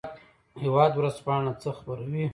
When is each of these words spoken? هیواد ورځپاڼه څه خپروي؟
هیواد 0.61 0.91
ورځپاڼه 0.99 1.51
څه 1.61 1.69
خپروي؟ 1.77 2.23